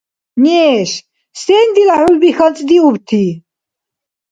[0.43, 0.91] –Неш,
[1.43, 3.25] сен дила хӀулби хьанцӀдиубти?